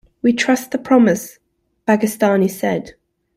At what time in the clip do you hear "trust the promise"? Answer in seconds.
0.33-1.37